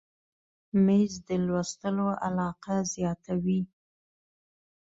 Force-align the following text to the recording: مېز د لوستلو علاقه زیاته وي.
مېز 0.85 1.13
د 1.27 1.29
لوستلو 1.45 2.07
علاقه 2.25 2.75
زیاته 2.93 3.33
وي. 3.43 3.61